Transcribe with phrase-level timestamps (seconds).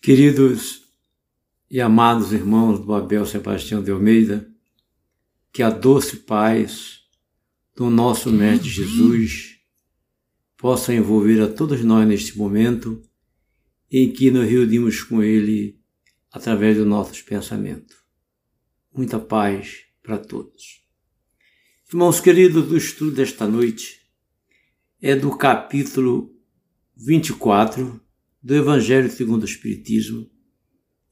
[0.00, 0.84] Queridos
[1.68, 4.48] e amados irmãos do Abel Sebastião de Almeida,
[5.52, 7.00] que a doce paz
[7.74, 9.58] do nosso Mestre Jesus
[10.56, 13.02] possa envolver a todos nós neste momento
[13.90, 15.80] em que nos reunimos com Ele
[16.30, 17.96] através dos nossos pensamentos.
[18.94, 20.80] Muita paz para todos.
[21.92, 24.00] Irmãos queridos, o estudo desta noite
[25.02, 26.32] é do capítulo
[26.96, 28.00] 24
[28.42, 30.30] do Evangelho segundo o Espiritismo,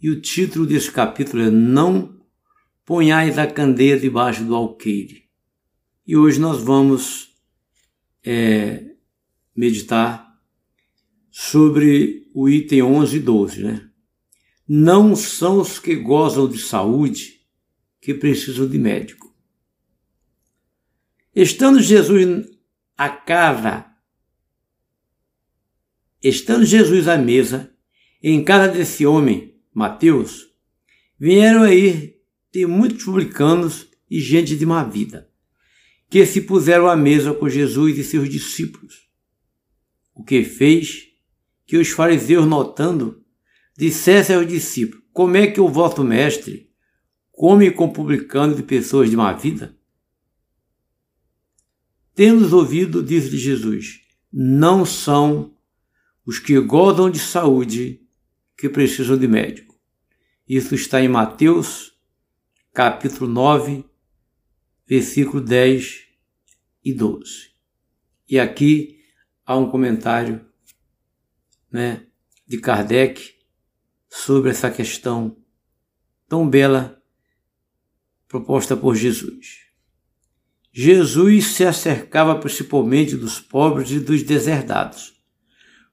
[0.00, 2.20] e o título desse capítulo é Não
[2.84, 5.24] ponhais a candeia debaixo do alqueire.
[6.06, 7.34] E hoje nós vamos
[8.24, 8.94] é,
[9.54, 10.26] meditar
[11.30, 13.90] sobre o item 11 e 12, né?
[14.68, 17.40] Não são os que gozam de saúde
[18.00, 19.34] que precisam de médico.
[21.34, 22.46] Estando Jesus
[22.96, 23.84] à casa
[26.28, 27.72] Estando Jesus à mesa,
[28.20, 30.48] em casa desse homem, Mateus,
[31.16, 32.16] vieram aí
[32.50, 35.30] ter muitos publicanos e gente de má vida,
[36.10, 39.08] que se puseram à mesa com Jesus e seus discípulos.
[40.12, 41.04] O que fez
[41.64, 43.24] que os fariseus, notando,
[43.78, 46.68] dissessem aos discípulos: Como é que o vosso mestre
[47.30, 49.78] come com publicanos e pessoas de má vida?
[52.16, 54.00] Tendo ouvido, disse Jesus:
[54.32, 55.55] Não são
[56.26, 58.04] os que gozam de saúde
[58.58, 59.78] que precisam de médico.
[60.48, 61.96] Isso está em Mateus,
[62.72, 63.84] capítulo 9,
[64.84, 66.04] versículo 10
[66.84, 67.50] e 12.
[68.28, 69.00] E aqui
[69.44, 70.44] há um comentário
[71.70, 72.04] né,
[72.44, 73.34] de Kardec
[74.08, 75.36] sobre essa questão
[76.28, 77.00] tão bela
[78.26, 79.66] proposta por Jesus.
[80.72, 85.15] Jesus se acercava principalmente dos pobres e dos deserdados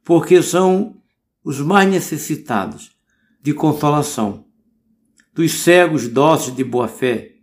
[0.04, 1.02] porque são
[1.44, 2.92] os mais necessitados
[3.42, 4.46] de consolação,
[5.34, 7.36] dos cegos dóceis de boa fé,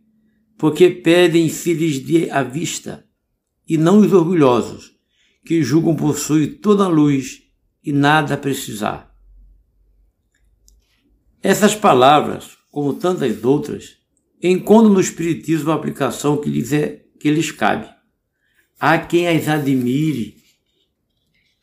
[0.56, 3.06] porque pedem se lhes dê a vista,
[3.68, 4.92] e não os orgulhosos,
[5.44, 7.42] que julgam possuir toda a luz
[7.82, 9.10] e nada precisar.
[11.42, 13.96] Essas palavras, como tantas outras,
[14.42, 17.88] encontram no Espiritismo a aplicação que lhes, é, que lhes cabe.
[18.78, 20.39] Há quem as admire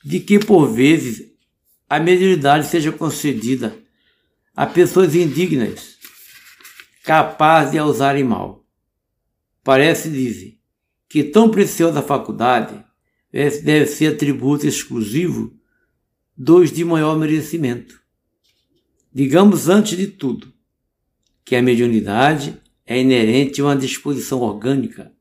[0.08, 1.34] de que, por vezes,
[1.90, 3.78] a mediunidade seja concedida
[4.56, 5.98] a pessoas indignas,
[7.04, 8.66] capazes de a usarem mal.
[9.62, 10.62] Parece, dizem,
[11.10, 12.82] que tão preciosa faculdade
[13.34, 15.54] deve ser atributo exclusivo
[16.38, 18.00] dos de maior merecimento.
[19.14, 20.54] Digamos antes de tudo
[21.44, 25.12] que a mediunidade é inerente a uma disposição orgânica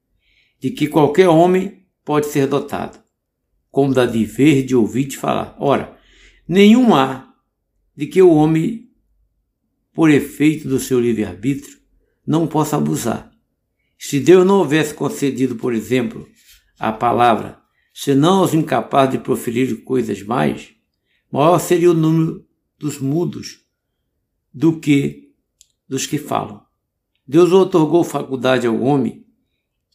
[0.60, 3.04] de que qualquer homem pode ser dotado
[3.76, 5.54] como da de ver, de ouvir, de falar.
[5.60, 5.98] Ora,
[6.48, 7.30] nenhum há
[7.94, 8.90] de que o homem,
[9.92, 11.76] por efeito do seu livre-arbítrio,
[12.26, 13.30] não possa abusar.
[13.98, 16.26] Se Deus não houvesse concedido, por exemplo,
[16.78, 17.60] a palavra,
[17.92, 20.70] senão aos incapazes de proferir coisas mais,
[21.30, 22.46] maior seria o número
[22.78, 23.60] dos mudos
[24.54, 25.34] do que
[25.86, 26.62] dos que falam.
[27.28, 29.26] Deus otorgou faculdade ao homem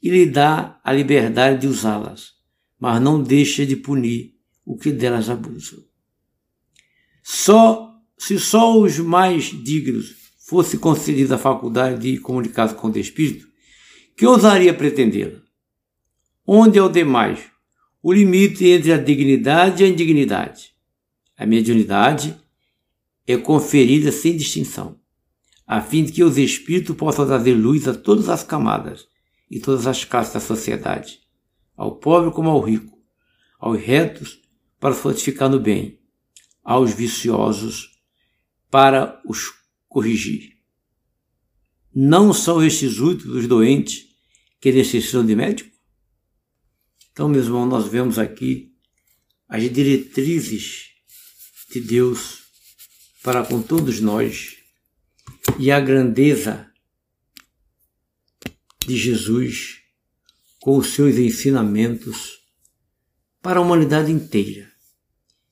[0.04, 2.41] e lhe dá a liberdade de usá-las
[2.82, 4.34] mas não deixa de punir
[4.66, 5.78] o que delas abusam.
[7.22, 10.16] Só se só os mais dignos
[10.48, 13.48] fosse concedida a faculdade de comunicar com o Espírito,
[14.18, 15.40] que ousaria pretendê-la?
[16.46, 17.40] Onde é o demais?
[18.02, 20.72] O limite entre a dignidade e a indignidade.
[21.38, 22.36] A mediunidade
[23.28, 25.00] é conferida sem distinção,
[25.68, 29.08] a fim de que os espíritos possam trazer luz a todas as camadas
[29.50, 31.22] e todas as classes da sociedade
[31.82, 32.96] ao pobre como ao rico,
[33.60, 34.40] aos retos
[34.80, 36.00] para fortificar no bem,
[36.64, 38.00] aos viciosos
[38.70, 39.52] para os
[39.90, 40.60] corrigir.
[41.92, 44.06] Não são estes úteis os doentes
[44.60, 45.76] que necessitam de médico?
[47.12, 48.72] Então, meus irmãos, nós vemos aqui
[49.50, 50.86] as diretrizes
[51.72, 52.44] de Deus
[53.24, 54.56] para com todos nós
[55.58, 56.72] e a grandeza
[58.86, 59.81] de Jesus
[60.62, 62.40] com os seus ensinamentos
[63.42, 64.72] para a humanidade inteira,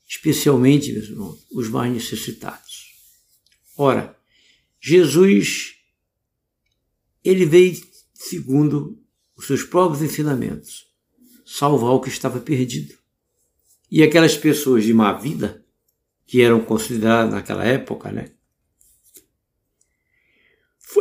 [0.08, 2.94] especialmente, meus irmãos, os mais necessitados.
[3.76, 4.16] Ora,
[4.80, 5.74] Jesus,
[7.24, 7.82] ele veio
[8.14, 9.04] segundo
[9.36, 10.86] os seus próprios ensinamentos,
[11.44, 12.96] salvar o que estava perdido.
[13.90, 15.66] E aquelas pessoas de má vida,
[16.28, 18.32] que eram consideradas naquela época, né?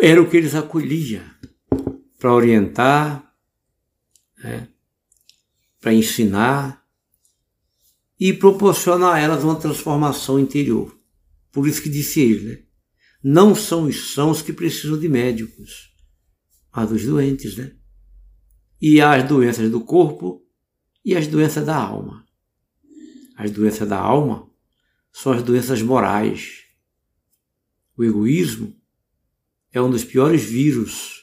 [0.01, 1.25] Era o que eles acolhiam
[2.19, 3.28] para orientar,
[4.43, 4.69] né,
[5.81, 6.85] para ensinar
[8.19, 10.99] e proporcionar a elas uma transformação interior.
[11.53, 12.63] Por isso que disse ele, né?
[13.23, 15.93] Não são os sãos que precisam de médicos,
[16.75, 17.75] mas os doentes, né?
[18.81, 20.45] E as doenças do corpo
[21.05, 22.25] e as doenças da alma.
[23.37, 24.49] As doenças da alma
[25.13, 26.65] são as doenças morais.
[27.97, 28.77] O egoísmo
[29.73, 31.18] é um dos piores vírus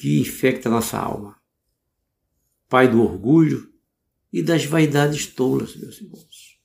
[0.00, 1.38] que infecta nossa alma.
[2.70, 3.70] Pai do orgulho
[4.32, 6.58] e das vaidades tolas, meus irmãos.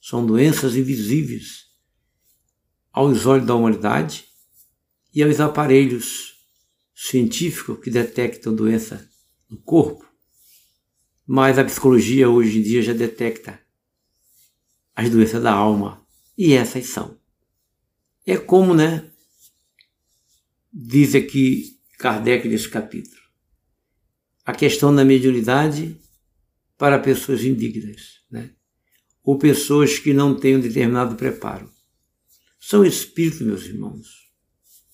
[0.00, 1.66] São doenças invisíveis
[2.92, 4.26] aos olhos da humanidade
[5.12, 6.46] e aos aparelhos
[6.94, 9.10] científicos que detectam doença
[9.50, 10.08] no corpo.
[11.26, 13.60] Mas a psicologia hoje em dia já detecta
[14.94, 16.06] as doenças da alma
[16.38, 17.18] e essas são.
[18.24, 19.10] É como, né?
[20.72, 23.20] Diz aqui Kardec nesse capítulo.
[24.44, 25.98] A questão da mediunidade
[26.76, 28.50] para pessoas indignas, né?
[29.22, 31.72] ou pessoas que não têm um determinado preparo.
[32.60, 34.30] São espíritos, meus irmãos,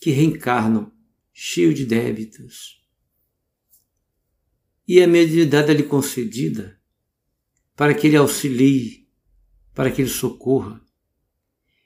[0.01, 0.93] que reencarnam
[1.33, 2.81] cheios de débitos.
[4.87, 6.81] E a mediunidade é lhe concedida
[7.77, 9.09] para que ele auxilie,
[9.75, 10.81] para que ele socorra.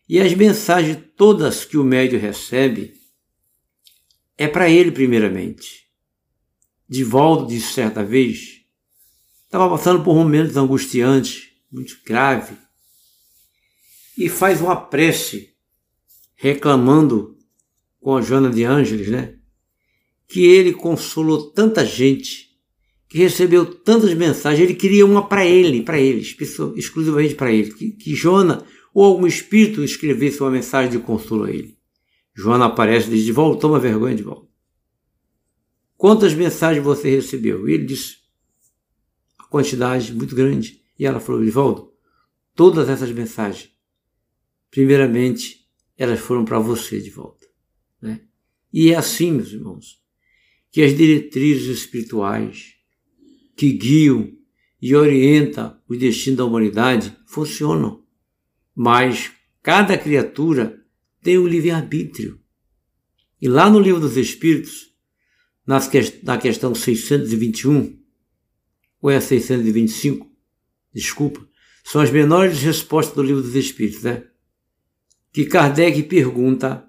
[0.09, 2.95] E as mensagens todas que o médio recebe
[4.37, 5.87] é para ele primeiramente.
[6.89, 8.61] Divaldo disse certa vez,
[9.45, 12.57] estava passando por momentos angustiantes, muito grave,
[14.17, 15.51] e faz uma prece
[16.35, 17.37] reclamando
[18.01, 19.35] com a Joana de Ângeles, né?
[20.29, 22.47] Que ele consolou tanta gente,
[23.09, 26.21] que recebeu tantas mensagens, ele queria uma para ele, para ele,
[26.77, 31.51] exclusivamente para ele, que, que Joana ou algum espírito escrevesse uma mensagem de consolo a
[31.51, 31.76] ele.
[32.37, 34.47] Joana aparece e diz, volta, toma vergonha de volta.
[35.97, 37.67] Quantas mensagens você recebeu?
[37.67, 38.19] E ele disse,
[39.39, 40.83] a quantidade muito grande.
[40.99, 41.95] E ela falou, Divaldo,
[42.55, 43.71] todas essas mensagens,
[44.71, 45.67] primeiramente,
[45.97, 47.47] elas foram para você de volta.
[48.03, 48.21] Né?
[48.71, 50.03] E é assim, meus irmãos,
[50.71, 52.75] que as diretrizes espirituais
[53.57, 54.31] que guiam
[54.81, 58.05] e orientam o destino da humanidade funcionam.
[58.75, 60.86] Mas cada criatura
[61.27, 62.41] tem o livre-arbítrio.
[63.43, 64.95] E lá no Livro dos Espíritos,
[65.67, 67.99] na questão 621,
[69.03, 70.31] ou é 625,
[70.95, 71.45] desculpa,
[71.83, 74.23] são as menores respostas do livro dos Espíritos, né?
[75.33, 76.89] Que Kardec pergunta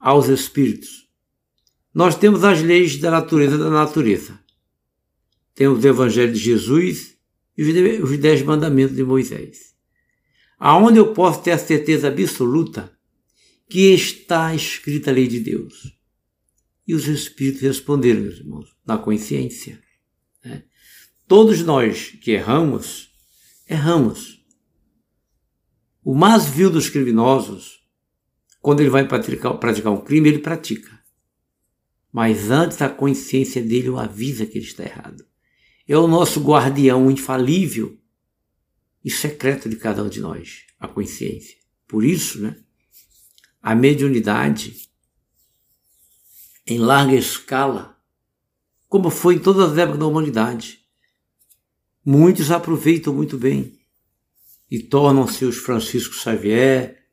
[0.00, 1.10] aos Espíritos.
[1.92, 4.42] Nós temos as leis da natureza da natureza.
[5.54, 7.18] Temos o Evangelho de Jesus
[7.54, 9.76] e os Dez Mandamentos de Moisés.
[10.58, 12.92] Aonde eu posso ter a certeza absoluta
[13.68, 15.96] que está escrita a lei de Deus?
[16.86, 19.80] E os Espíritos responderam, meus irmãos, na consciência.
[20.44, 20.64] Né?
[21.28, 23.10] Todos nós que erramos,
[23.68, 24.44] erramos.
[26.02, 27.80] O mais vil dos criminosos,
[28.60, 30.98] quando ele vai praticar, praticar um crime, ele pratica.
[32.10, 35.24] Mas antes a consciência dele o avisa que ele está errado.
[35.86, 37.97] É o nosso guardião infalível
[39.04, 41.56] e secreto de cada um de nós, a consciência.
[41.86, 42.56] Por isso, né,
[43.62, 44.88] a mediunidade,
[46.66, 47.98] em larga escala,
[48.88, 50.80] como foi em todas as épocas da humanidade,
[52.04, 53.78] muitos aproveitam muito bem
[54.70, 57.06] e tornam-se os Francisco Xavier,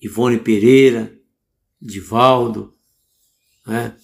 [0.00, 1.18] Ivone Pereira,
[1.80, 2.76] Divaldo,
[3.66, 3.96] né?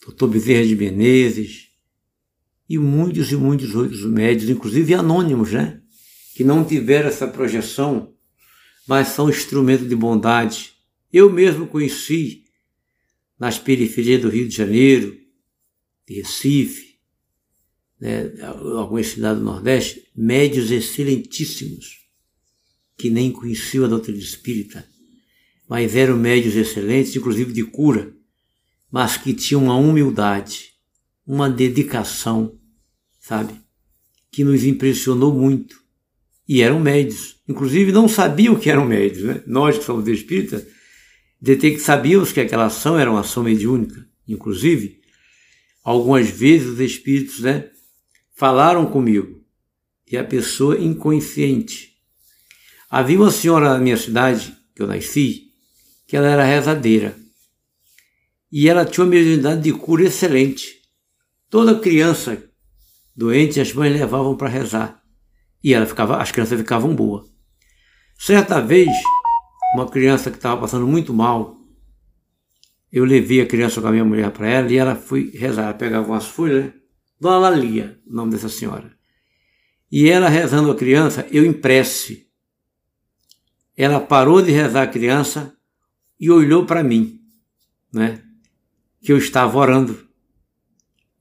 [0.00, 1.68] Doutor Bezerra de Menezes
[2.68, 5.82] e muitos e muitos outros médios, inclusive anônimos, né?
[6.38, 8.14] Que não tiveram essa projeção,
[8.86, 10.72] mas são instrumento de bondade.
[11.12, 12.44] Eu mesmo conheci
[13.36, 15.18] nas periferias do Rio de Janeiro,
[16.06, 17.00] de Recife,
[18.00, 18.30] né,
[18.76, 22.06] algumas cidades do Nordeste, médios excelentíssimos,
[22.96, 24.88] que nem conheciam a doutrina espírita,
[25.68, 28.14] mas eram médios excelentes, inclusive de cura,
[28.88, 30.72] mas que tinham uma humildade,
[31.26, 32.56] uma dedicação,
[33.18, 33.60] sabe,
[34.30, 35.87] que nos impressionou muito.
[36.48, 37.36] E eram médios.
[37.46, 39.24] Inclusive não sabiam que eram médios.
[39.24, 39.42] Né?
[39.46, 40.66] Nós que somos espíritas,
[41.80, 44.06] sabíamos que aquela ação era uma ação mediúnica.
[44.26, 45.00] Inclusive,
[45.84, 47.68] algumas vezes os espíritos né,
[48.34, 49.44] falaram comigo
[50.10, 51.94] e a pessoa inconsciente.
[52.90, 55.48] Havia uma senhora na minha cidade, que eu nasci,
[56.06, 57.14] que ela era rezadeira.
[58.50, 60.80] E ela tinha uma mediunidade de cura excelente.
[61.50, 62.42] Toda criança
[63.14, 64.97] doente, as mães levavam para rezar.
[65.62, 67.26] E ela ficava, as crianças ficavam boas.
[68.18, 68.88] Certa vez,
[69.74, 71.56] uma criança que estava passando muito mal,
[72.90, 75.64] eu levei a criança com a minha mulher para ela e ela foi rezar.
[75.64, 76.72] Ela pegava umas folhas, né?
[77.20, 78.96] Dona Lalia, o nome dessa senhora.
[79.90, 81.52] E ela rezando a criança, eu em
[83.76, 85.56] ela parou de rezar a criança
[86.18, 87.20] e olhou para mim,
[87.92, 88.20] né?
[89.00, 89.96] Que eu estava orando.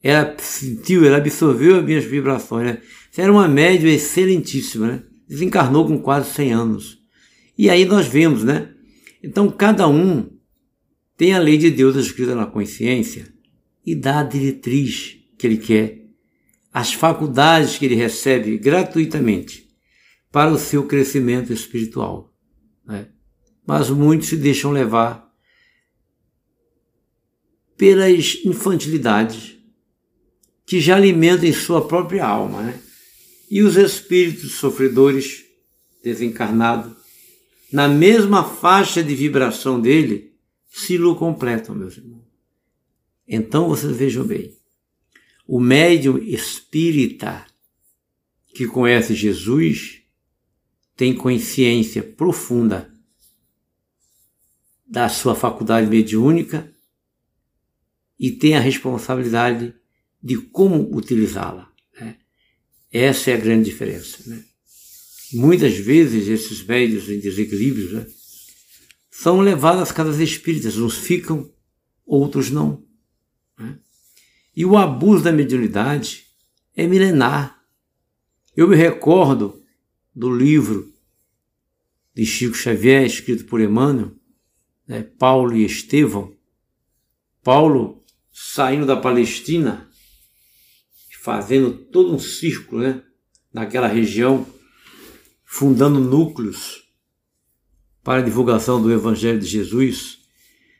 [0.01, 2.81] Ela sentiu, ela absorveu as minhas vibrações, né?
[3.17, 5.03] Você era uma médium excelentíssima, né?
[5.27, 6.99] Desencarnou com quase 100 anos.
[7.57, 8.71] E aí nós vemos, né?
[9.23, 10.29] Então cada um
[11.17, 13.27] tem a lei de Deus escrita na consciência
[13.83, 16.05] e dá a diretriz que ele quer,
[16.71, 19.67] as faculdades que ele recebe gratuitamente
[20.31, 22.31] para o seu crescimento espiritual.
[22.85, 23.07] Né?
[23.65, 25.27] Mas muitos se deixam levar
[27.75, 29.57] pelas infantilidades
[30.67, 32.61] que já alimentam em sua própria alma.
[32.61, 32.79] Né?
[33.49, 35.45] E os espíritos sofredores,
[36.03, 36.95] desencarnados,
[37.71, 40.33] na mesma faixa de vibração dele,
[40.67, 42.27] se lo completam, meus irmãos.
[43.27, 44.55] Então vocês vejam bem,
[45.45, 47.45] o médium espírita
[48.53, 50.01] que conhece Jesus
[50.95, 52.91] tem consciência profunda
[54.85, 56.73] da sua faculdade mediúnica
[58.19, 59.75] e tem a responsabilidade
[60.23, 61.66] de como utilizá-la.
[62.91, 64.17] Essa é a grande diferença.
[64.25, 64.43] Né?
[65.33, 68.07] Muitas vezes esses médios em desequilíbrios né,
[69.11, 71.51] são levados às casas espíritas, uns ficam,
[72.05, 72.83] outros não.
[73.57, 73.77] Né?
[74.55, 76.25] E o abuso da mediunidade
[76.75, 77.61] é milenar.
[78.55, 79.61] Eu me recordo
[80.15, 80.91] do livro
[82.15, 84.15] de Chico Xavier, escrito por Emmanuel,
[84.87, 86.35] né, Paulo e Estevão.
[87.43, 89.86] Paulo saindo da Palestina,
[91.27, 93.01] fazendo todo um círculo né,
[93.53, 94.47] naquela região,
[95.43, 96.83] fundando núcleos
[98.01, 100.19] para a divulgação do Evangelho de Jesus,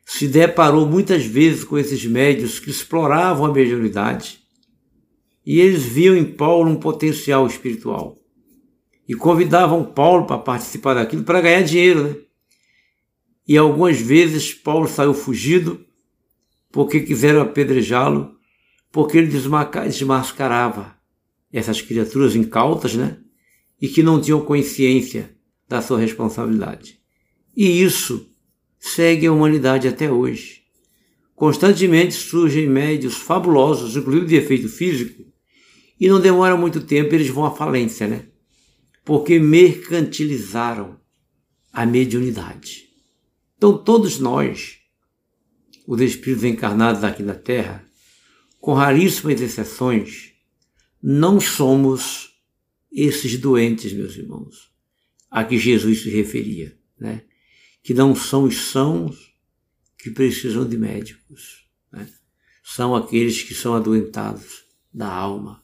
[0.05, 4.39] se deparou muitas vezes com esses médios que exploravam a mediunidade
[5.45, 8.17] e eles viam em Paulo um potencial espiritual
[9.05, 12.15] e convidavam Paulo para participar daquilo para ganhar dinheiro, né?
[13.45, 15.85] E algumas vezes Paulo saiu fugido
[16.71, 18.36] porque quiseram apedrejá-lo,
[18.91, 20.95] porque ele desmascarava
[21.51, 23.17] essas criaturas incautas, né?
[23.81, 25.35] E que não tinham consciência
[25.67, 26.99] da sua responsabilidade.
[27.55, 28.29] E isso
[28.79, 30.63] segue a humanidade até hoje.
[31.35, 35.23] Constantemente surgem médios fabulosos, inclusive de efeito físico,
[35.99, 38.25] e não demora muito tempo eles vão à falência, né?
[39.07, 40.99] porque mercantilizaram
[41.71, 42.89] a mediunidade.
[43.55, 44.79] Então, todos nós,
[45.87, 47.86] os espíritos encarnados aqui na Terra,
[48.67, 50.33] com raríssimas exceções,
[51.01, 52.37] não somos
[52.91, 54.73] esses doentes, meus irmãos,
[55.31, 57.23] a que Jesus se referia, né?
[57.81, 59.33] que não são os sãos
[59.97, 62.09] que precisam de médicos, né?
[62.61, 65.63] são aqueles que são adoentados da alma.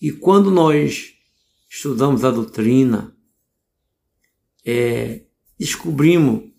[0.00, 1.12] E quando nós
[1.68, 3.14] estudamos a doutrina,
[4.64, 5.26] é,
[5.58, 6.50] descobrimos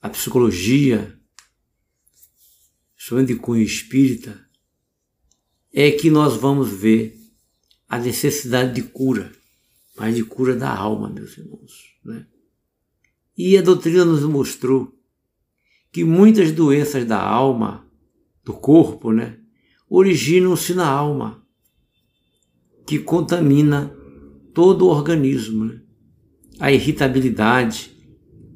[0.00, 1.19] a psicologia,
[3.00, 4.38] somente de cunho espírita,
[5.72, 7.18] é que nós vamos ver
[7.88, 9.32] a necessidade de cura,
[9.96, 11.96] mas de cura da alma, meus irmãos.
[12.04, 12.26] Né?
[13.38, 14.94] E a doutrina nos mostrou
[15.90, 17.90] que muitas doenças da alma,
[18.44, 19.40] do corpo, né,
[19.88, 21.42] originam-se na alma,
[22.86, 23.96] que contamina
[24.52, 25.64] todo o organismo.
[25.64, 25.80] Né?
[26.58, 27.96] A irritabilidade,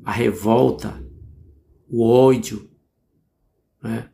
[0.05, 1.03] a revolta,
[1.89, 2.69] o ódio,
[3.83, 4.11] né?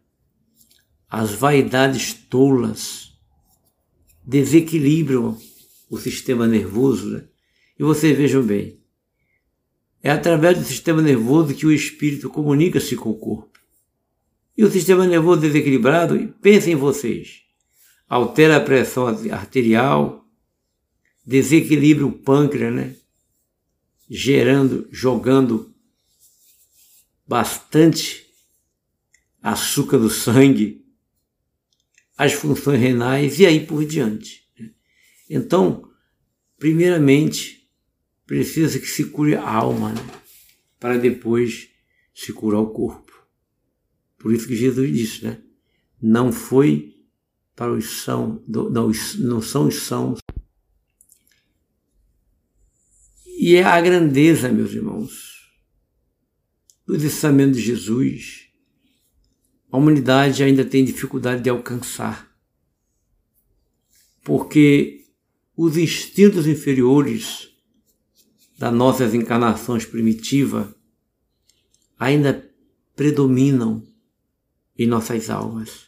[1.11, 3.13] As vaidades tolas
[4.25, 5.37] desequilibram
[5.91, 7.11] o sistema nervoso.
[7.11, 7.25] Né?
[7.77, 8.79] E vocês vejam bem,
[10.03, 13.59] é através do sistema nervoso que o espírito comunica-se com o corpo.
[14.57, 17.43] E o sistema nervoso desequilibrado, pensem em vocês,
[18.09, 20.25] altera a pressão arterial,
[21.27, 22.97] desequilibra o pâncreas, né?
[24.09, 25.73] Gerando, jogando
[27.27, 28.27] bastante
[29.43, 30.80] açúcar do sangue,
[32.21, 34.47] as funções renais e aí por diante.
[35.29, 35.91] Então,
[36.59, 37.67] primeiramente,
[38.27, 40.03] precisa que se cure a alma, né?
[40.79, 41.71] para depois
[42.15, 43.11] se curar o corpo.
[44.19, 45.41] Por isso que Jesus disse, né?
[45.99, 46.95] Não foi
[47.57, 50.21] para os são, não, não são os sãos
[53.25, 55.51] E é a grandeza, meus irmãos,
[56.87, 58.50] do ensinamento de Jesus.
[59.71, 62.35] A humanidade ainda tem dificuldade de alcançar,
[64.25, 65.07] porque
[65.57, 67.51] os instintos inferiores
[68.59, 70.67] das nossas encarnações primitivas
[71.99, 72.51] ainda
[72.97, 73.87] predominam
[74.77, 75.87] em nossas almas.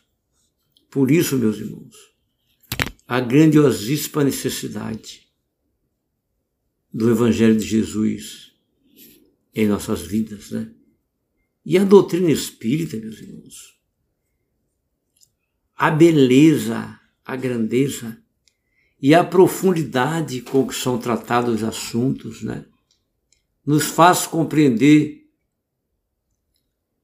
[0.90, 1.96] Por isso, meus irmãos,
[3.06, 5.28] a grandiosíssima necessidade
[6.92, 8.52] do Evangelho de Jesus
[9.54, 10.70] em nossas vidas, né?
[11.64, 13.80] E a doutrina espírita, meus irmãos,
[15.76, 18.22] a beleza, a grandeza
[19.00, 22.66] e a profundidade com que são tratados os assuntos, né?
[23.64, 25.28] Nos faz compreender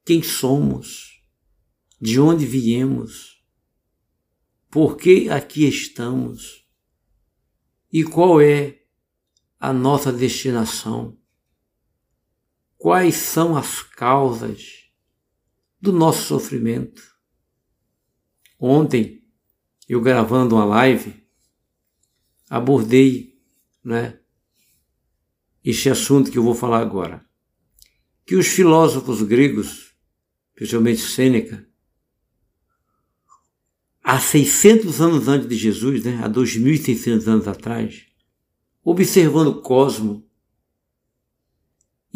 [0.04, 1.22] quem somos,
[2.00, 3.44] de onde viemos,
[4.70, 6.64] por que aqui estamos
[7.92, 8.80] e qual é
[9.58, 11.17] a nossa destinação
[12.78, 14.84] quais são as causas
[15.80, 17.02] do nosso sofrimento.
[18.58, 19.24] Ontem,
[19.88, 21.22] eu gravando uma live,
[22.48, 23.36] abordei
[23.84, 24.18] né,
[25.64, 27.26] este assunto que eu vou falar agora.
[28.24, 29.94] Que os filósofos gregos,
[30.54, 31.68] especialmente Sêneca,
[34.02, 38.06] há 600 anos antes de Jesus, né, há 2.600 anos atrás,
[38.84, 40.27] observando o cosmo,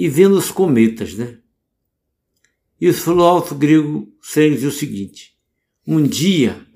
[0.02, 1.38] e vendo os cometas, né?
[2.80, 5.38] E o filósofo grego Sêneca diz o seguinte:
[5.86, 6.66] um dia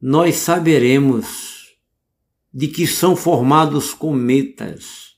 [0.00, 1.78] nós saberemos
[2.52, 5.16] de que são formados cometas,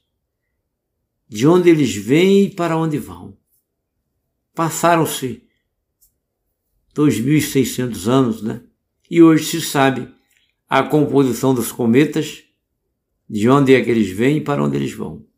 [1.26, 3.38] de onde eles vêm e para onde vão.
[4.54, 5.42] Passaram-se
[6.94, 8.62] 2.600 anos, né?
[9.10, 10.12] E hoje se sabe
[10.68, 12.44] a composição dos cometas,
[13.26, 15.29] de onde é que eles vêm e para onde eles vão.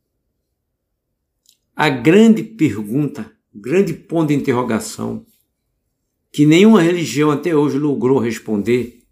[1.75, 5.25] A grande pergunta, grande ponto de interrogação,
[6.31, 9.03] que nenhuma religião até hoje logrou responder,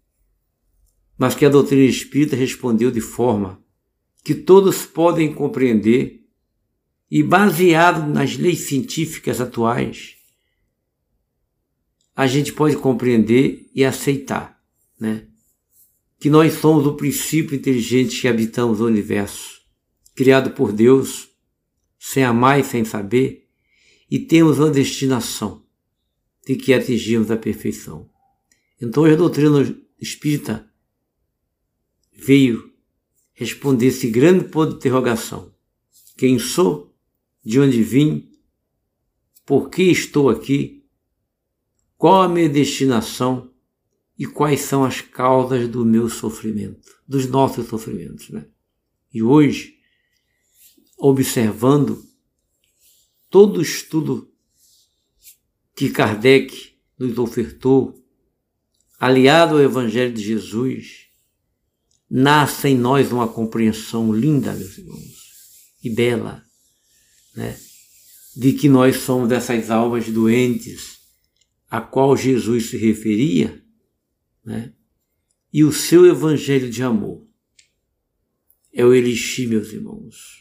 [1.17, 3.61] mas que a doutrina espírita respondeu de forma
[4.23, 6.21] que todos podem compreender
[7.09, 10.15] e baseado nas leis científicas atuais,
[12.15, 14.61] a gente pode compreender e aceitar,
[14.99, 15.27] né?
[16.19, 19.61] Que nós somos o princípio inteligente que habitamos o universo,
[20.13, 21.30] criado por Deus
[22.03, 23.47] sem amar e sem saber,
[24.09, 25.63] e temos uma destinação
[26.43, 28.09] de que atingimos a perfeição.
[28.81, 29.59] Então a doutrina
[29.99, 30.67] espírita
[32.11, 32.73] veio
[33.33, 35.53] responder esse grande ponto de interrogação.
[36.17, 36.91] Quem sou?
[37.45, 38.31] De onde vim?
[39.45, 40.83] Por que estou aqui?
[41.97, 43.53] Qual a minha destinação?
[44.17, 48.47] E quais são as causas do meu sofrimento, dos nossos sofrimentos, né?
[49.13, 49.80] E hoje
[51.01, 52.05] observando
[53.27, 54.31] todo o estudo
[55.75, 57.99] que Kardec nos ofertou,
[58.99, 61.07] aliado ao Evangelho de Jesus,
[62.07, 66.45] nasce em nós uma compreensão linda, meus irmãos, e bela,
[67.35, 67.59] né?
[68.37, 70.99] de que nós somos essas almas doentes
[71.67, 73.65] a qual Jesus se referia,
[74.45, 74.71] né?
[75.51, 77.27] e o seu Evangelho de amor
[78.71, 80.40] é o elixir, meus irmãos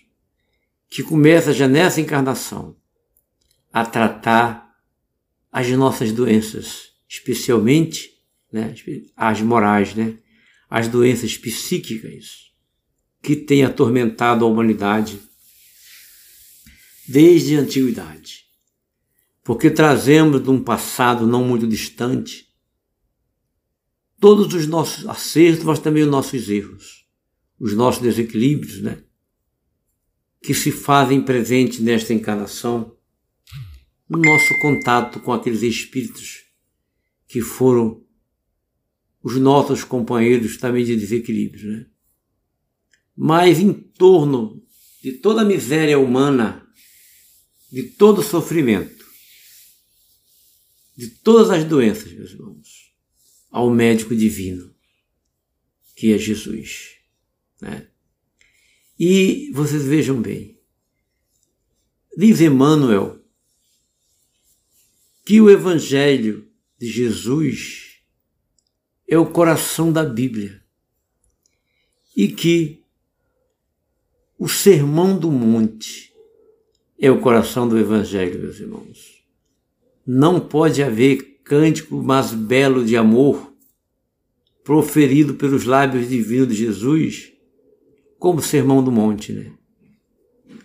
[0.90, 2.76] que começa já nessa encarnação
[3.72, 4.74] a tratar
[5.52, 8.10] as nossas doenças, especialmente
[8.52, 8.74] né,
[9.16, 10.18] as morais, né,
[10.68, 12.50] as doenças psíquicas
[13.22, 15.20] que têm atormentado a humanidade
[17.06, 18.46] desde a antiguidade.
[19.44, 22.48] Porque trazemos de um passado não muito distante
[24.18, 27.06] todos os nossos acertos, mas também os nossos erros,
[27.58, 29.02] os nossos desequilíbrios, né?
[30.42, 32.96] Que se fazem presente nesta encarnação,
[34.08, 36.44] no nosso contato com aqueles espíritos
[37.28, 38.04] que foram
[39.22, 41.86] os nossos companheiros também de desequilíbrio, né?
[43.14, 44.64] Mas em torno
[45.02, 46.66] de toda a miséria humana,
[47.70, 49.04] de todo o sofrimento,
[50.96, 52.94] de todas as doenças, meus irmãos,
[53.50, 54.74] ao médico divino,
[55.94, 56.96] que é Jesus,
[57.60, 57.89] né?
[59.02, 60.60] E vocês vejam bem,
[62.14, 63.18] diz Emmanuel
[65.24, 66.46] que o Evangelho
[66.78, 68.02] de Jesus
[69.08, 70.62] é o coração da Bíblia
[72.14, 72.84] e que
[74.38, 76.12] o Sermão do Monte
[76.98, 79.24] é o coração do Evangelho, meus irmãos.
[80.06, 83.50] Não pode haver cântico mais belo de amor
[84.62, 87.29] proferido pelos lábios divinos de Jesus
[88.20, 89.50] como o Sermão do Monte, né?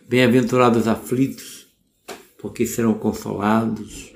[0.10, 1.74] Bem-aventurados aflitos,
[2.38, 4.14] porque serão consolados.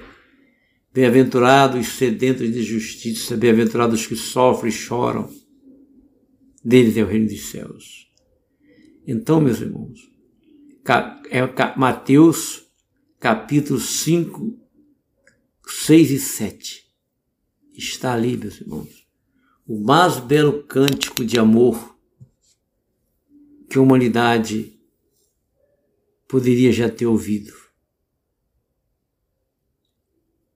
[0.94, 5.30] Bem-aventurados sedentos de justiça, bem-aventurados que sofrem e choram.
[6.64, 8.12] Deles é o reino dos céus.
[9.08, 10.12] Então, meus irmãos,
[11.32, 11.40] é
[11.78, 12.66] Mateus
[13.22, 14.60] capítulo 5,
[15.66, 16.84] 6 e 7.
[17.74, 19.08] Está ali, meus irmãos.
[19.66, 21.99] O mais belo cântico de amor
[23.70, 24.80] que a humanidade
[26.28, 27.54] poderia já ter ouvido.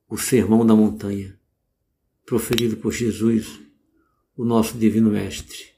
[0.10, 1.40] O sermão da montanha,
[2.26, 3.60] proferido por Jesus,
[4.36, 5.74] o nosso Divino Mestre.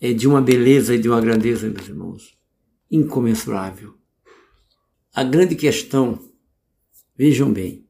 [0.00, 2.38] É de uma beleza e de uma grandeza, meus irmãos,
[2.90, 3.98] incomensurável.
[5.12, 6.18] A grande questão,
[7.16, 7.86] vejam bem,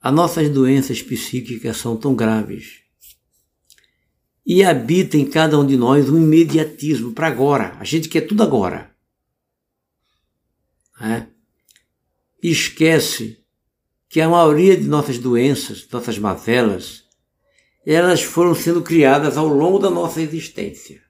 [0.00, 2.83] as nossas doenças psíquicas são tão graves
[4.46, 7.76] e habita em cada um de nós um imediatismo para agora.
[7.78, 8.94] A gente quer tudo agora.
[11.00, 11.26] É?
[12.42, 13.42] Esquece
[14.08, 17.04] que a maioria de nossas doenças, nossas mazelas,
[17.86, 21.02] elas foram sendo criadas ao longo da nossa existência.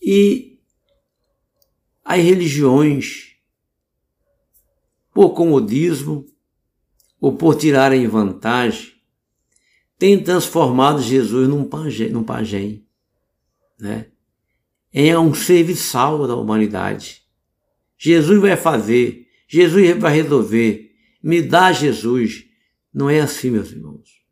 [0.00, 0.58] E
[2.04, 3.36] as religiões,
[5.12, 6.26] por comodismo
[7.20, 8.93] ou por tirarem vantagem,
[10.04, 12.86] têm transformado Jesus num pajem, num pajem
[13.80, 14.08] né?
[14.92, 17.22] é um serviçal da humanidade.
[17.96, 22.44] Jesus vai fazer, Jesus vai resolver, me dá Jesus.
[22.92, 24.22] Não é assim, meus irmãos.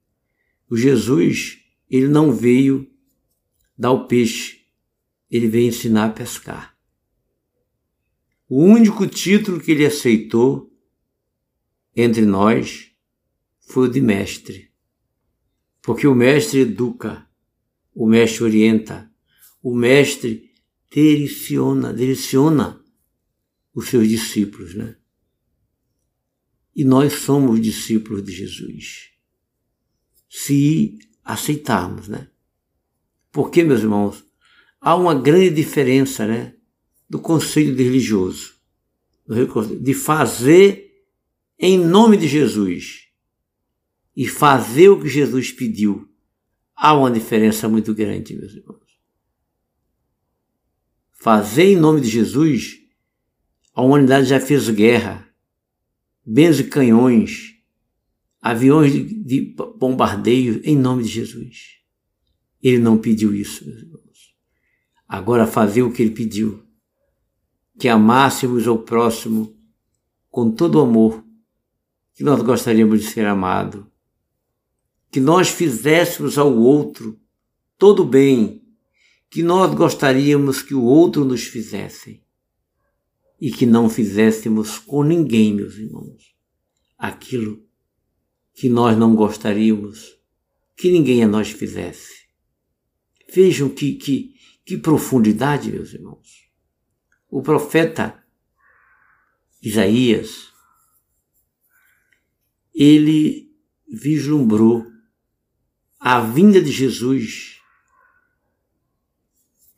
[0.68, 1.58] O Jesus,
[1.88, 2.86] ele não veio
[3.76, 4.66] dar o peixe,
[5.30, 6.76] ele veio ensinar a pescar.
[8.46, 10.70] O único título que ele aceitou
[11.96, 12.90] entre nós
[13.58, 14.71] foi o de mestre.
[15.82, 17.28] Porque o mestre educa,
[17.92, 19.10] o mestre orienta,
[19.60, 20.52] o mestre
[20.88, 22.80] direciona, direciona
[23.74, 24.96] os seus discípulos, né?
[26.74, 29.10] E nós somos discípulos de Jesus.
[30.28, 32.30] Se aceitarmos, né?
[33.32, 34.24] Porque, meus irmãos,
[34.80, 36.54] há uma grande diferença, né?
[37.10, 38.54] Do conselho de religioso,
[39.80, 41.04] de fazer
[41.58, 43.11] em nome de Jesus
[44.16, 46.08] e fazer o que Jesus pediu.
[46.74, 48.80] Há uma diferença muito grande, meus irmãos.
[51.12, 52.80] Fazer em nome de Jesus,
[53.74, 55.28] a humanidade já fez guerra,
[56.24, 57.56] bens e canhões,
[58.40, 61.78] aviões de, de bombardeio em nome de Jesus.
[62.60, 64.34] Ele não pediu isso, meus irmãos.
[65.06, 66.64] Agora fazer o que ele pediu,
[67.78, 69.56] que amássemos ao próximo
[70.30, 71.24] com todo o amor
[72.14, 73.91] que nós gostaríamos de ser amado,
[75.12, 77.20] que nós fizéssemos ao outro
[77.76, 78.64] todo o bem
[79.28, 82.24] que nós gostaríamos que o outro nos fizesse
[83.38, 86.34] e que não fizéssemos com ninguém, meus irmãos,
[86.96, 87.62] aquilo
[88.54, 90.18] que nós não gostaríamos
[90.74, 92.26] que ninguém a nós fizesse.
[93.34, 96.48] Vejam que, que, que profundidade, meus irmãos.
[97.28, 98.22] O profeta
[99.60, 100.50] Isaías,
[102.74, 103.54] ele
[103.86, 104.91] vislumbrou
[106.04, 107.60] a vinda de Jesus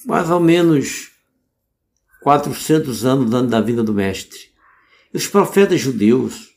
[0.06, 1.10] mais ou menos
[2.22, 4.40] 400 anos da vinda do Mestre.
[5.12, 6.54] Os profetas judeus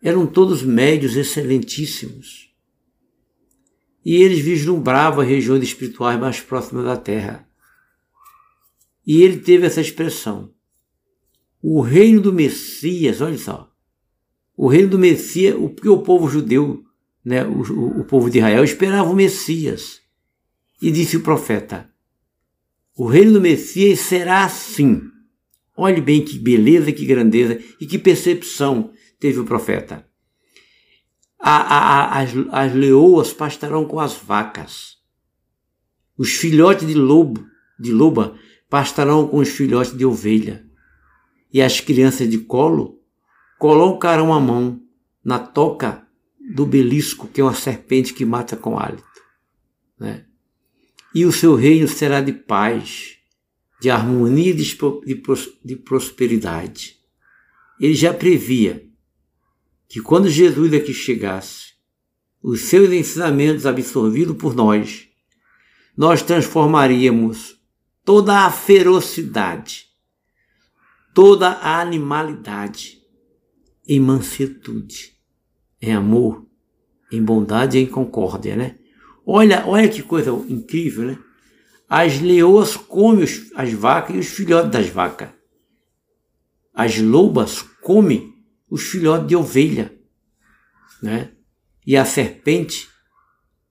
[0.00, 2.54] eram todos médios excelentíssimos.
[4.04, 7.48] E eles vislumbravam as regiões espirituais mais próximas da terra.
[9.04, 10.54] E ele teve essa expressão.
[11.60, 13.72] O reino do Messias, olha só.
[14.56, 16.87] O reino do Messias, o que o povo judeu,
[17.28, 20.00] né, o, o, povo de Israel, esperava o Messias.
[20.80, 21.90] E disse o profeta:
[22.96, 25.02] o reino do Messias será assim.
[25.76, 30.08] Olhe bem que beleza, que grandeza e que percepção teve o profeta.
[31.38, 34.96] A, a, a, as, as leoas pastarão com as vacas.
[36.16, 37.46] Os filhotes de lobo,
[37.78, 38.36] de loba,
[38.70, 40.64] pastarão com os filhotes de ovelha.
[41.52, 43.00] E as crianças de colo
[43.58, 44.80] colocarão a mão
[45.22, 46.07] na toca
[46.54, 49.04] do belisco, que é uma serpente que mata com hálito.
[49.98, 50.24] Né?
[51.14, 53.16] e o seu reino será de paz,
[53.80, 55.14] de harmonia e
[55.64, 56.96] de prosperidade.
[57.80, 58.86] Ele já previa
[59.88, 61.72] que quando Jesus aqui chegasse,
[62.42, 65.08] os seus ensinamentos absorvidos por nós,
[65.96, 67.56] nós transformaríamos
[68.04, 69.86] toda a ferocidade,
[71.14, 73.02] toda a animalidade
[73.88, 75.17] em mansetude,
[75.80, 76.46] em amor,
[77.10, 78.78] em bondade e em concórdia, né?
[79.24, 81.18] Olha, olha que coisa incrível, né?
[81.88, 85.30] As leoas comem os, as vacas e os filhotes das vacas.
[86.74, 88.34] As lobas comem
[88.68, 89.96] os filhotes de ovelha,
[91.02, 91.32] né?
[91.86, 92.88] E a serpente,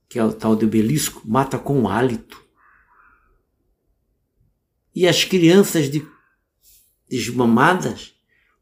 [0.09, 2.43] que é o tal do belisco, mata com hálito.
[4.95, 6.05] E as crianças de,
[7.07, 8.15] desmamadas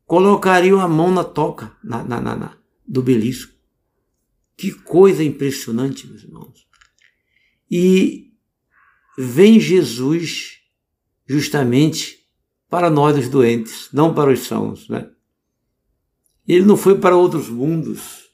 [0.05, 3.53] colocariam a mão na toca na, na, na, do belisco.
[4.57, 6.67] Que coisa impressionante, meus irmãos.
[7.69, 8.33] E
[9.17, 10.59] vem Jesus
[11.27, 12.25] justamente
[12.69, 15.11] para nós os doentes, não para os sãos, né?
[16.47, 18.29] Ele não foi para outros mundos,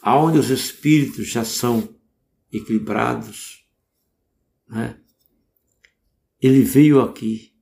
[0.00, 1.96] aonde os espíritos já são
[2.52, 3.66] equilibrados.
[4.68, 5.00] Né?
[6.40, 7.52] Ele veio aqui,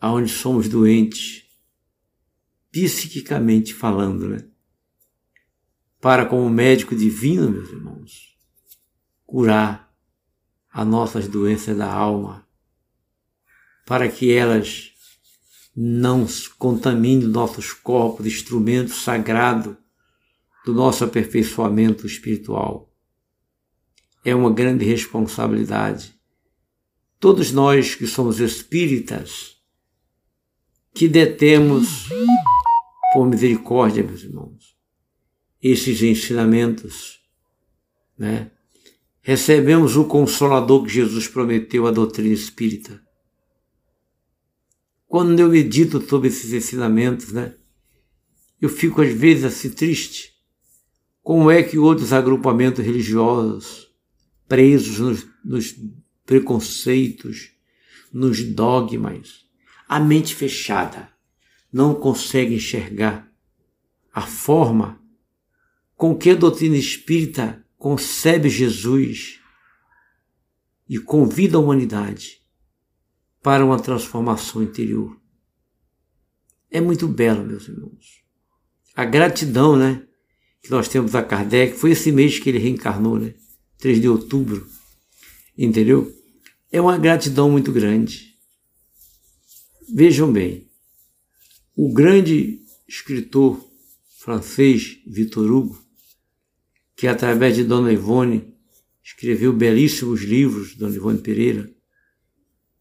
[0.00, 1.44] aonde somos doentes,
[2.72, 4.49] psiquicamente falando, né?
[6.00, 8.36] Para, como médico divino, meus irmãos,
[9.26, 9.92] curar
[10.72, 12.46] as nossas doenças da alma,
[13.84, 14.92] para que elas
[15.76, 16.26] não
[16.58, 19.76] contaminem nossos corpos, instrumento sagrado
[20.64, 22.92] do nosso aperfeiçoamento espiritual.
[24.24, 26.14] É uma grande responsabilidade.
[27.18, 29.56] Todos nós que somos espíritas,
[30.94, 32.08] que detemos,
[33.12, 34.69] por misericórdia, meus irmãos,
[35.62, 37.20] esses ensinamentos,
[38.16, 38.50] né?
[39.22, 43.00] Recebemos o consolador que Jesus prometeu à doutrina espírita.
[45.06, 47.54] Quando eu medito sobre esses ensinamentos, né?
[48.60, 50.32] Eu fico às vezes assim triste.
[51.22, 53.90] Como é que outros agrupamentos religiosos,
[54.48, 55.74] presos nos, nos
[56.24, 57.52] preconceitos,
[58.12, 59.46] nos dogmas,
[59.86, 61.12] a mente fechada
[61.72, 63.30] não consegue enxergar
[64.12, 65.00] a forma
[66.00, 69.38] com que a doutrina espírita concebe Jesus
[70.88, 72.40] e convida a humanidade
[73.42, 75.20] para uma transformação interior.
[76.70, 78.24] É muito belo, meus irmãos.
[78.96, 80.02] A gratidão, né,
[80.62, 83.34] que nós temos a Kardec, foi esse mês que ele reencarnou, né?
[83.76, 84.66] 3 de outubro.
[85.56, 86.10] Entendeu?
[86.72, 88.38] É uma gratidão muito grande.
[89.92, 90.66] Vejam bem,
[91.76, 93.62] o grande escritor
[94.16, 95.79] francês Victor Hugo,
[97.00, 98.54] que através de Dona Ivone
[99.02, 101.74] escreveu belíssimos livros, Dona Ivone Pereira,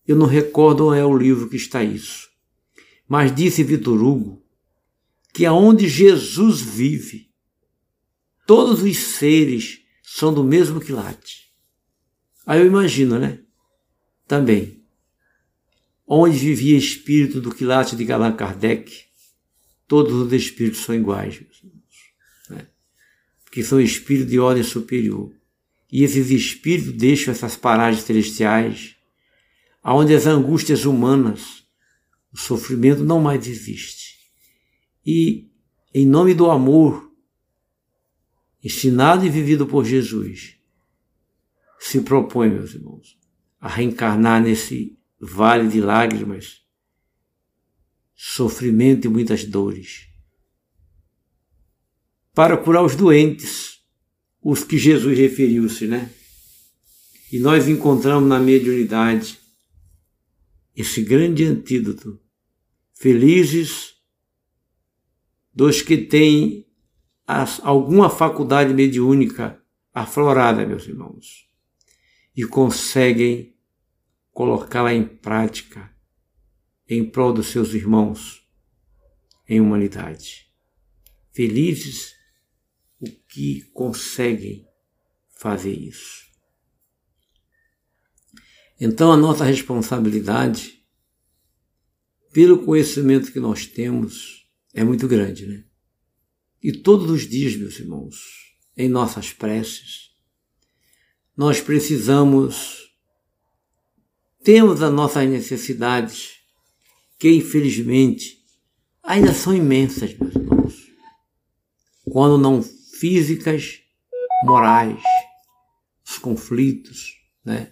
[0.06, 2.28] eu não recordo onde é o livro que está isso,
[3.08, 4.46] mas disse Victor Hugo
[5.34, 7.32] que aonde Jesus vive,
[8.46, 11.54] todos os seres são do mesmo quilate.
[12.46, 13.40] Aí eu imagino, né?
[14.28, 14.84] Também
[16.06, 19.06] onde vivia espírito do quilate de Allan Kardec,
[19.88, 21.40] todos os espíritos são iguais?
[23.50, 25.34] Porque são espíritos de ordem superior.
[25.92, 28.96] E esses espíritos deixam essas paragens celestiais,
[29.84, 31.64] onde as angústias humanas,
[32.32, 34.20] o sofrimento não mais existe.
[35.04, 35.50] E,
[35.92, 37.12] em nome do amor,
[38.64, 40.56] ensinado e vivido por Jesus,
[41.80, 43.18] se propõe, meus irmãos,
[43.60, 46.62] a reencarnar nesse vale de lágrimas,
[48.14, 50.09] sofrimento e muitas dores.
[52.34, 53.80] Para curar os doentes,
[54.42, 56.10] os que Jesus referiu-se, né?
[57.32, 59.40] E nós encontramos na mediunidade
[60.76, 62.20] esse grande antídoto.
[62.94, 63.96] Felizes
[65.54, 66.66] dos que têm
[67.28, 69.62] as, alguma faculdade mediúnica
[69.94, 71.48] aflorada, meus irmãos,
[72.36, 73.56] e conseguem
[74.32, 75.94] colocá-la em prática
[76.88, 78.48] em prol dos seus irmãos
[79.48, 80.48] em humanidade.
[81.32, 82.16] Felizes
[83.00, 84.68] o que conseguem
[85.38, 86.28] fazer isso.
[88.80, 90.84] Então, a nossa responsabilidade,
[92.32, 95.66] pelo conhecimento que nós temos, é muito grande, né?
[96.62, 98.18] E todos os dias, meus irmãos,
[98.76, 100.12] em nossas preces,
[101.36, 102.90] nós precisamos
[104.44, 106.40] temos as nossas necessidades,
[107.18, 108.40] que infelizmente
[109.04, 110.88] ainda são imensas, meus irmãos.
[112.06, 112.64] Quando não
[113.00, 113.80] físicas,
[114.44, 115.02] morais,
[116.06, 117.72] os conflitos, né?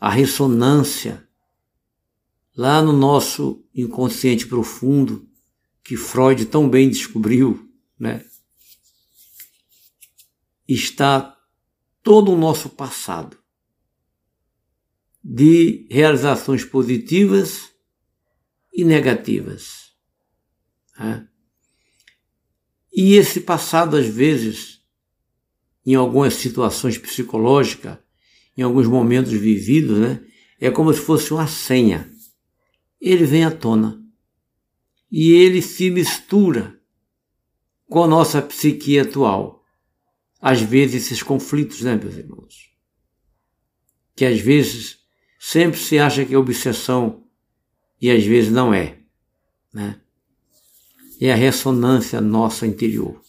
[0.00, 1.28] a ressonância
[2.56, 5.28] lá no nosso inconsciente profundo,
[5.82, 8.24] que Freud tão bem descobriu, né?
[10.68, 11.36] está
[12.02, 13.36] todo o nosso passado
[15.24, 17.72] de realizações positivas
[18.72, 19.92] e negativas.
[20.98, 21.28] Né?
[22.98, 24.80] E esse passado, às vezes,
[25.86, 27.96] em algumas situações psicológicas,
[28.56, 30.20] em alguns momentos vividos, né,
[30.60, 32.10] é como se fosse uma senha.
[33.00, 34.04] Ele vem à tona
[35.12, 36.80] e ele se mistura
[37.88, 39.64] com a nossa psique atual.
[40.40, 42.72] Às vezes, esses conflitos, né, meus irmãos?
[44.16, 44.98] Que às vezes
[45.38, 47.24] Sempre se acha que é obsessão
[48.00, 48.98] e às vezes não é.
[49.72, 50.00] Né?
[51.20, 53.20] É a ressonância nossa interior.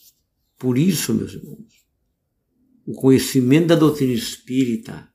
[0.57, 1.85] Por isso, meus irmãos,
[2.85, 5.11] o conhecimento da doutrina espírita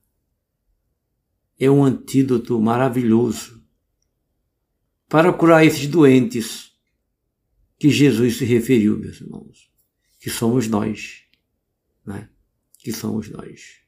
[1.58, 3.62] é um antídoto maravilhoso
[5.08, 6.72] para curar esses doentes
[7.78, 9.70] que Jesus se referiu, meus irmãos,
[10.18, 11.24] que somos nós,
[12.04, 12.30] né?
[12.78, 13.80] Que somos nós.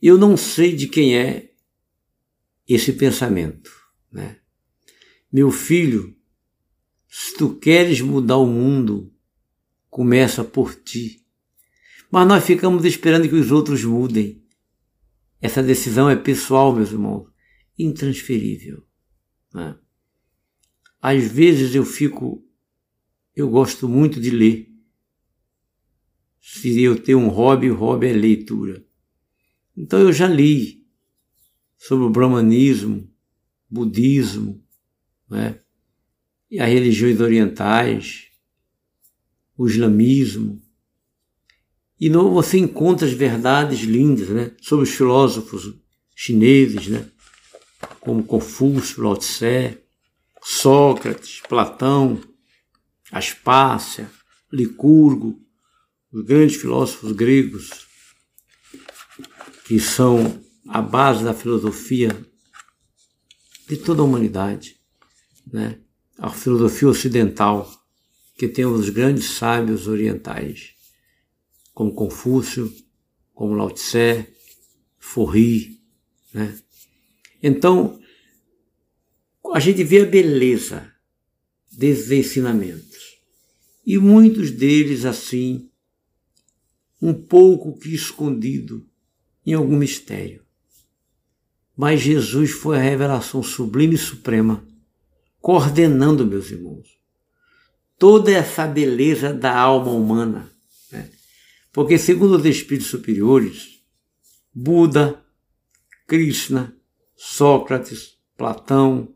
[0.00, 1.52] Eu não sei de quem é
[2.68, 3.70] esse pensamento,
[4.10, 4.40] né?
[5.36, 6.16] Meu filho,
[7.06, 9.12] se tu queres mudar o mundo,
[9.90, 11.26] começa por ti.
[12.10, 14.42] Mas nós ficamos esperando que os outros mudem.
[15.38, 17.30] Essa decisão é pessoal, meus irmãos,
[17.78, 18.82] intransferível.
[19.52, 19.78] Né?
[21.02, 22.42] Às vezes eu fico,
[23.34, 24.72] eu gosto muito de ler.
[26.40, 28.82] Se eu tenho um hobby, o hobby é leitura.
[29.76, 30.82] Então eu já li
[31.76, 33.06] sobre o brahmanismo,
[33.68, 34.65] budismo,
[35.28, 35.58] né?
[36.50, 38.26] e as religiões orientais,
[39.56, 40.62] o islamismo.
[41.98, 44.52] E não, você encontra as verdades lindas né?
[44.60, 45.74] sobre os filósofos
[46.14, 47.10] chineses, né?
[48.00, 49.78] como Confúcio, Lao Tse,
[50.42, 52.20] Sócrates, Platão,
[53.10, 54.10] Aspácia,
[54.52, 55.40] Licurgo,
[56.12, 57.86] os grandes filósofos gregos,
[59.66, 62.16] que são a base da filosofia
[63.68, 64.76] de toda a humanidade,
[65.46, 65.78] né?
[66.18, 67.70] a filosofia ocidental,
[68.36, 70.74] que tem os grandes sábios orientais,
[71.74, 72.72] como Confúcio,
[73.34, 74.26] como Lao Tse,
[74.98, 75.80] Forri,
[76.32, 76.58] né?
[77.42, 78.00] Então,
[79.52, 80.90] a gente vê a beleza
[81.70, 83.16] desses ensinamentos.
[83.86, 85.70] E muitos deles, assim,
[87.00, 88.86] um pouco que escondido
[89.44, 90.44] em algum mistério.
[91.76, 94.66] Mas Jesus foi a revelação sublime e suprema,
[95.40, 96.98] coordenando, meus irmãos,
[97.98, 100.50] toda essa beleza da alma humana.
[100.90, 101.10] Né?
[101.72, 103.80] Porque, segundo os espíritos superiores,
[104.52, 105.22] Buda,
[106.06, 106.74] Krishna,
[107.14, 109.14] Sócrates, Platão,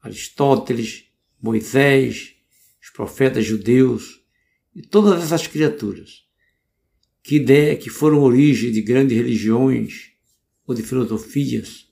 [0.00, 1.04] Aristóteles,
[1.40, 2.34] Moisés,
[2.82, 4.20] os profetas judeus
[4.74, 6.22] e todas essas criaturas
[7.22, 10.10] que, de, que foram origem de grandes religiões
[10.66, 11.86] ou de filosofias,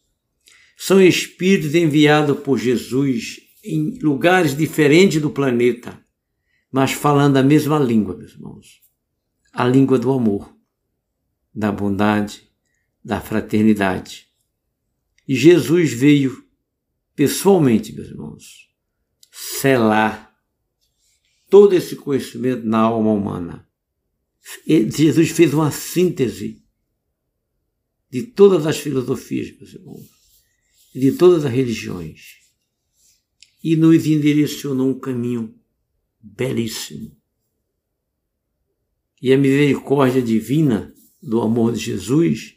[0.77, 6.03] são espíritos enviados por Jesus em lugares diferentes do planeta,
[6.71, 8.81] mas falando a mesma língua, meus irmãos.
[9.53, 10.55] A língua do amor,
[11.55, 12.49] da bondade,
[13.05, 14.29] da fraternidade.
[15.27, 16.45] E Jesus veio
[17.15, 18.69] pessoalmente, meus irmãos,
[19.31, 20.35] selar
[21.49, 23.69] todo esse conhecimento na alma humana.
[24.67, 26.65] Jesus fez uma síntese
[28.11, 30.09] de todas as filosofias, meus irmãos,
[30.95, 32.40] de todas as religiões,
[33.63, 35.55] e nos endirecionou um caminho
[36.21, 37.17] belíssimo.
[39.21, 42.57] E a misericórdia divina do amor de Jesus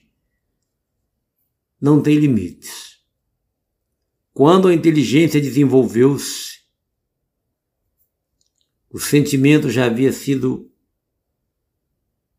[1.80, 3.04] não tem limites.
[4.34, 6.64] Quando a inteligência desenvolveu-se,
[8.90, 10.72] o sentimento já havia sido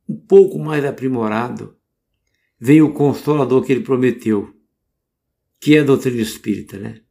[0.09, 1.77] um pouco mais aprimorado,
[2.59, 4.55] veio o consolador que ele prometeu,
[5.61, 7.04] que é a doutrina espírita, né?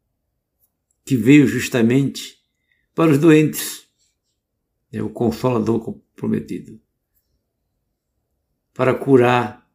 [1.03, 2.37] Que veio justamente
[2.95, 3.87] para os doentes.
[4.91, 6.79] É o consolador prometido.
[8.73, 9.69] Para curar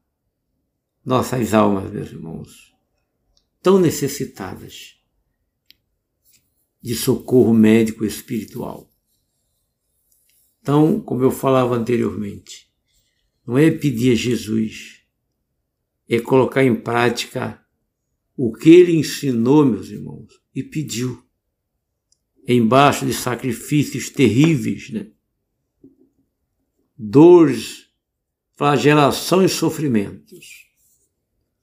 [1.04, 2.74] nossas almas, meus irmãos,
[3.62, 4.98] tão necessitadas
[6.80, 8.92] de socorro médico espiritual.
[10.60, 12.70] Então, como eu falava anteriormente,
[13.46, 15.02] não é pedir a Jesus,
[16.08, 17.64] é colocar em prática
[18.36, 21.24] o que ele ensinou, meus irmãos, e pediu,
[22.46, 25.12] embaixo de sacrifícios terríveis, né?
[26.96, 27.86] dores,
[28.56, 30.66] flagelação e sofrimentos.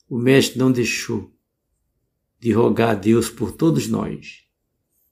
[0.07, 1.35] O Mestre não deixou
[2.39, 4.45] de rogar a Deus por todos nós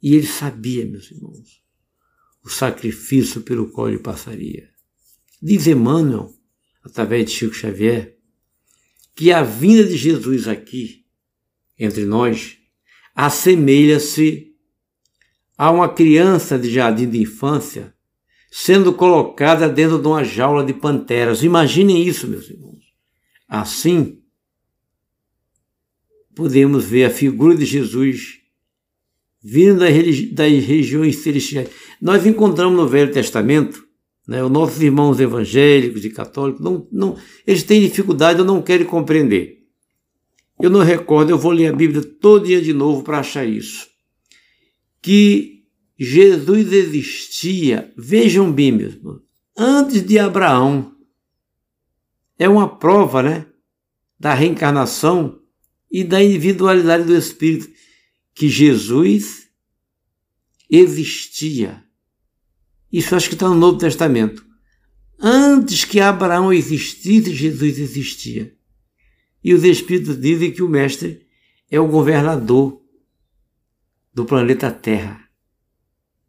[0.01, 1.61] e ele sabia, meus irmãos,
[2.41, 4.69] o sacrifício pelo qual ele passaria.
[5.41, 6.33] Diz Emmanuel,
[6.83, 8.17] através de Chico Xavier,
[9.13, 11.05] que a vinda de Jesus aqui,
[11.77, 12.62] entre nós,
[13.15, 14.53] assemelha-se
[15.57, 17.93] a uma criança de jardim de infância
[18.55, 21.41] sendo colocada dentro de uma jaula de panteras.
[21.41, 22.83] Imaginem isso, meus irmãos.
[23.47, 24.19] Assim,
[26.35, 28.43] podemos ver a figura de Jesus
[29.43, 31.69] vindo das, regiões celestiais.
[31.99, 33.83] Nós encontramos no Velho Testamento,
[34.27, 38.85] né, os nossos irmãos evangélicos e católicos, não, não, eles têm dificuldade, eu não quero
[38.85, 39.62] compreender.
[40.59, 43.87] Eu não recordo, eu vou ler a Bíblia todo dia de novo para achar isso.
[45.01, 45.65] Que
[45.99, 49.21] Jesus existia, vejam bem, mesmo,
[49.57, 50.95] antes de Abraão.
[52.37, 53.45] É uma prova, né,
[54.19, 55.39] da reencarnação
[55.91, 57.69] e da individualidade do Espírito
[58.33, 59.47] que Jesus
[60.69, 61.83] existia.
[62.91, 64.45] Isso acho que está no Novo Testamento.
[65.19, 68.55] Antes que Abraão existisse, Jesus existia.
[69.43, 71.27] E os Espíritos dizem que o Mestre
[71.69, 72.81] é o governador
[74.13, 75.27] do planeta Terra.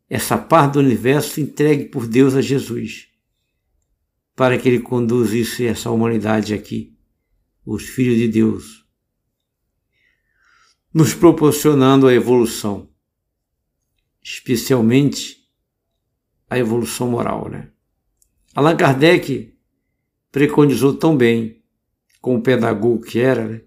[0.08, 3.08] Essa parte do universo entregue por Deus a Jesus,
[4.34, 6.96] para que ele conduzisse essa humanidade aqui,
[7.64, 8.84] os filhos de Deus,
[10.92, 12.88] nos proporcionando a evolução,
[14.22, 15.48] especialmente
[16.48, 17.70] a evolução moral, né?
[18.54, 19.56] Allan Kardec
[20.30, 21.63] preconizou tão bem,
[22.24, 23.60] como pedagogo que era, né?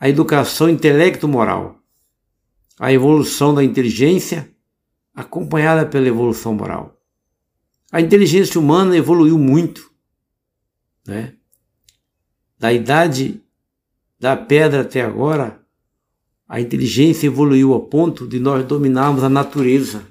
[0.00, 1.78] a educação intelecto-moral,
[2.80, 4.50] a evolução da inteligência
[5.14, 6.98] acompanhada pela evolução moral.
[7.92, 9.92] A inteligência humana evoluiu muito,
[11.06, 11.34] né?
[12.58, 13.42] Da idade
[14.18, 15.62] da pedra até agora,
[16.48, 20.02] a inteligência evoluiu a ponto de nós dominarmos a natureza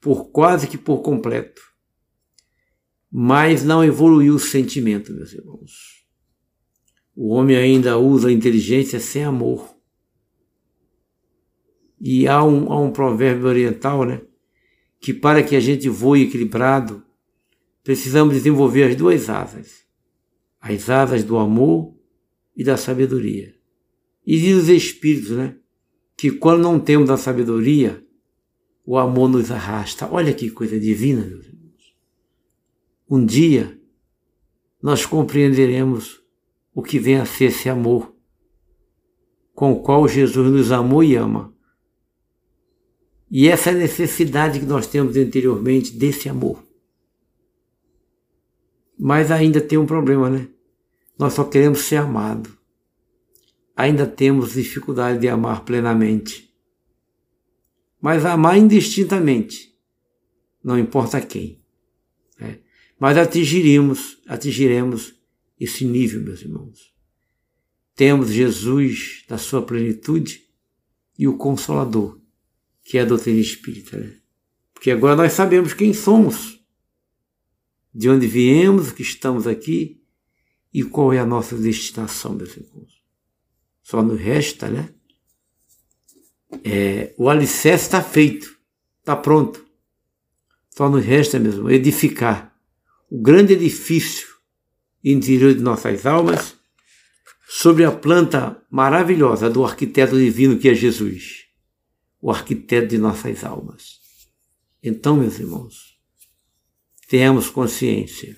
[0.00, 1.69] por quase que por completo
[3.10, 6.04] mas não evoluiu o sentimento, meus irmãos.
[7.16, 9.74] O homem ainda usa a inteligência sem amor.
[12.00, 14.22] E há um, há um provérbio oriental, né?
[15.00, 17.02] Que para que a gente voe equilibrado,
[17.82, 19.84] precisamos desenvolver as duas asas:
[20.60, 21.94] as asas do amor
[22.56, 23.54] e da sabedoria.
[24.24, 25.56] E diz os Espíritos, né?
[26.16, 28.04] Que quando não temos a sabedoria,
[28.84, 30.08] o amor nos arrasta.
[30.10, 31.59] Olha que coisa divina, meus irmãos.
[33.10, 33.76] Um dia
[34.80, 36.22] nós compreenderemos
[36.72, 38.14] o que vem a ser esse amor
[39.52, 41.52] com o qual Jesus nos amou e ama.
[43.28, 46.64] E essa necessidade que nós temos anteriormente desse amor.
[48.96, 50.48] Mas ainda tem um problema, né?
[51.18, 52.52] Nós só queremos ser amados.
[53.76, 56.48] Ainda temos dificuldade de amar plenamente.
[58.00, 59.76] Mas amar indistintamente,
[60.62, 61.59] não importa quem.
[63.00, 65.14] Mas atingiremos, atingiremos
[65.58, 66.94] esse nível, meus irmãos.
[67.96, 70.42] Temos Jesus na sua plenitude
[71.18, 72.20] e o Consolador,
[72.84, 73.98] que é a doutrina espírita.
[73.98, 74.18] Né?
[74.74, 76.62] Porque agora nós sabemos quem somos,
[77.92, 80.02] de onde viemos, que estamos aqui
[80.72, 83.02] e qual é a nossa destinação, meus irmãos.
[83.82, 84.94] Só nos resta, né?
[86.62, 88.58] É, o alicerce está feito,
[88.98, 89.64] está pronto.
[90.68, 92.49] Só nos resta mesmo edificar
[93.10, 94.28] o grande edifício
[95.02, 96.56] interior de nossas almas
[97.48, 101.46] sobre a planta maravilhosa do arquiteto divino que é Jesus,
[102.20, 103.98] o arquiteto de nossas almas.
[104.80, 105.98] Então, meus irmãos,
[107.08, 108.36] tenhamos consciência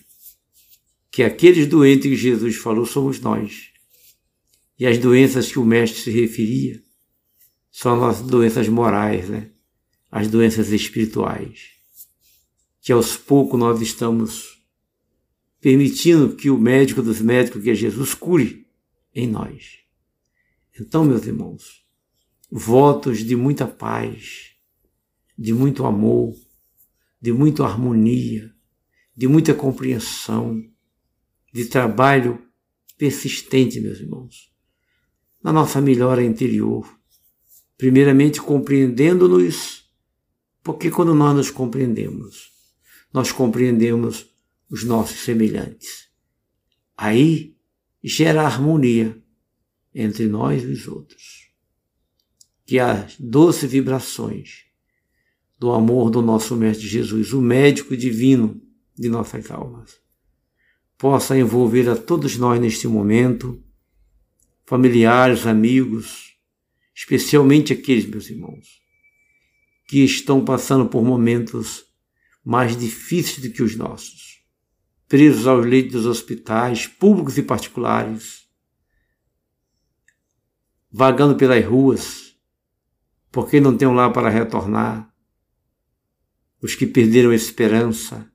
[1.10, 3.70] que aqueles doentes que Jesus falou somos nós.
[4.78, 6.82] E as doenças que o Mestre se referia
[7.70, 9.50] são as doenças morais, né?
[10.10, 11.72] as doenças espirituais,
[12.80, 14.51] que aos poucos nós estamos
[15.62, 18.66] permitindo que o médico dos médicos, que é Jesus, cure
[19.14, 19.78] em nós.
[20.78, 21.86] Então, meus irmãos,
[22.50, 24.56] votos de muita paz,
[25.38, 26.34] de muito amor,
[27.20, 28.52] de muita harmonia,
[29.16, 30.60] de muita compreensão,
[31.54, 32.42] de trabalho
[32.98, 34.52] persistente, meus irmãos,
[35.40, 36.92] na nossa melhora interior.
[37.78, 39.88] Primeiramente, compreendendo-nos,
[40.60, 42.50] porque quando nós nos compreendemos,
[43.12, 44.31] nós compreendemos
[44.72, 46.08] os nossos semelhantes.
[46.96, 47.54] Aí
[48.02, 49.22] gera harmonia
[49.94, 51.50] entre nós e os outros.
[52.64, 54.64] Que as doces vibrações
[55.58, 58.62] do amor do nosso Mestre Jesus, o médico divino
[58.98, 60.00] de nossas almas,
[60.96, 63.62] possa envolver a todos nós neste momento,
[64.64, 66.38] familiares, amigos,
[66.94, 68.80] especialmente aqueles meus irmãos
[69.86, 71.84] que estão passando por momentos
[72.42, 74.31] mais difíceis do que os nossos
[75.12, 78.48] presos aos leitos dos hospitais, públicos e particulares,
[80.90, 82.34] vagando pelas ruas,
[83.30, 85.14] porque não tem um lar para retornar,
[86.62, 88.26] os que perderam a esperança,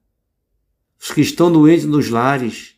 [1.02, 2.76] os que estão doentes nos lares,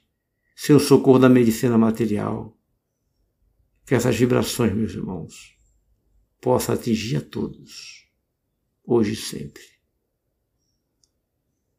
[0.56, 2.58] sem o socorro da medicina material.
[3.86, 5.60] Que essas vibrações, meus irmãos,
[6.40, 8.08] possam atingir a todos,
[8.82, 9.79] hoje e sempre.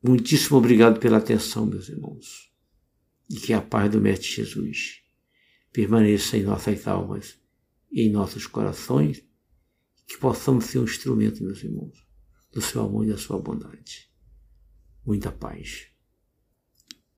[0.03, 2.51] Muitíssimo obrigado pela atenção, meus irmãos.
[3.29, 5.03] E que a paz do Mestre Jesus
[5.73, 7.39] permaneça em nossas almas
[7.93, 9.23] e em nossos corações,
[10.07, 12.07] que possamos ser um instrumento, meus irmãos,
[12.53, 14.11] do seu amor e da sua bondade.
[15.05, 15.89] Muita paz.